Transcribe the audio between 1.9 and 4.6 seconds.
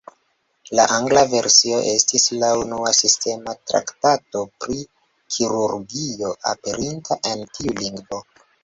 estis la unua sistema traktato